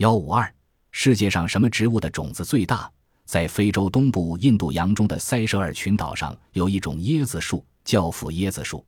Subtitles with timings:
[0.00, 0.50] 幺五二，
[0.92, 2.90] 世界上什么植物的种子最大？
[3.26, 8.82] 在非洲东部印度洋中的塞舌尔群岛上，有一种椰子树，叫腐椰子树。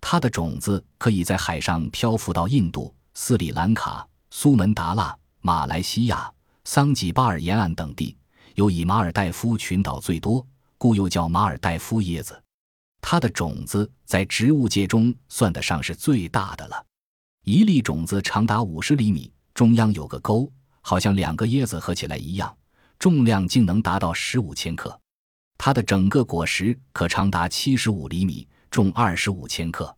[0.00, 6.32] 它的种子可以在海上漂浮到印度、斯里兰卡、苏门答腊、马来西亚、
[6.64, 8.16] 桑吉巴尔沿岸等地。
[8.54, 10.42] 有以马尔代夫群岛最多，
[10.78, 12.42] 故又叫马尔代夫椰子。
[13.02, 16.82] 它的种子在植物界中算得上是最大的了，
[17.44, 20.52] 一粒种子长达五十厘米，中央有个沟，
[20.82, 22.54] 好像两个椰子合起来一样，
[22.98, 25.00] 重量竟能达到十五千克。
[25.56, 29.96] 它的整个果实可长达七十五厘米，重二十五千克。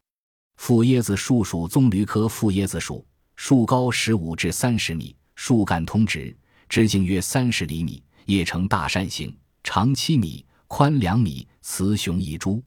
[0.59, 6.37] 腐椰子树属棕榈科腐椰子树，树高十五至三十米，树干通直，
[6.69, 12.63] 直径约三十厘米，叶呈大扇形，长七米，宽两米，雌雄异株。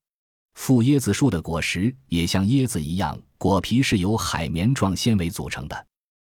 [0.56, 5.88] 腐椰子树的果实也像椰子一样，果皮是由海绵状纤维组成的。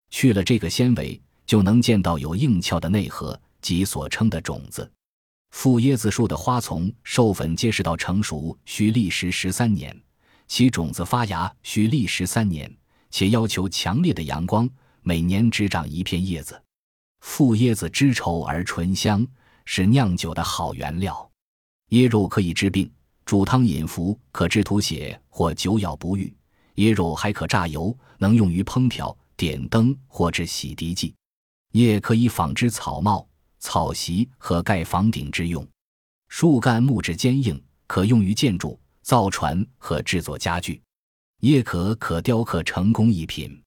[0.09, 4.89] 去了这个纤维，就能见到有硬壳的内核及所称的种子。
[5.51, 9.95] 腐椰子树的花丛授粉结实到成熟需历时十三年，
[10.47, 12.71] 其种子发芽需历时三年，
[13.09, 14.69] 且要求强烈的阳光，
[15.01, 16.61] 每年只长一片叶子。
[17.21, 19.25] 腐椰子汁稠而醇香，
[19.65, 21.29] 是酿酒的好原料。
[21.89, 22.89] 椰肉可以治病。
[23.25, 26.33] 煮汤饮服可治吐血或久咬不愈，
[26.75, 31.15] 椰肉还可榨油，能用于烹调、点灯或制洗涤剂。
[31.73, 33.25] 叶可以纺织草帽、
[33.59, 35.65] 草席和盖房顶之用。
[36.27, 40.81] 树干木质坚硬，可用于建筑、造船和制作家具。
[41.41, 43.61] 叶壳可雕刻成工艺品。